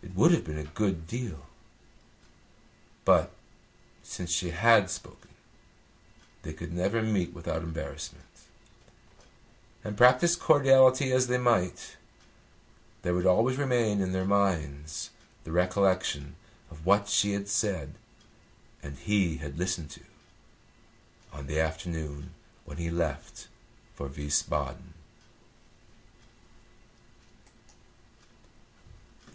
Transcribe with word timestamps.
It 0.00 0.14
would 0.14 0.30
have 0.32 0.42
been 0.44 0.56
a 0.56 0.64
good 0.64 1.06
deal. 1.06 1.44
But, 3.04 3.30
since 4.02 4.30
she 4.30 4.48
had 4.52 4.88
spoken, 4.88 5.28
they 6.40 6.54
could 6.54 6.72
never 6.72 7.02
meet 7.02 7.34
without 7.34 7.60
embarrassment, 7.62 8.24
and, 9.84 9.94
practise 9.94 10.34
cordiality 10.34 11.12
as 11.12 11.26
they 11.26 11.36
might, 11.36 11.98
there 13.02 13.12
would 13.12 13.26
always 13.26 13.58
remain 13.58 14.00
in 14.00 14.12
their 14.12 14.24
minds 14.24 15.10
the 15.44 15.52
recollection 15.52 16.36
of 16.70 16.86
what 16.86 17.06
she 17.10 17.32
had 17.34 17.46
said 17.46 17.96
and 18.82 18.96
he 18.96 19.36
had 19.36 19.58
listened 19.58 19.90
to 19.90 20.00
on 21.34 21.48
the 21.48 21.60
afternoon 21.60 22.32
when 22.64 22.78
he 22.78 22.88
left 22.88 23.48
for 23.94 24.08
Wiesbaden. 24.08 24.94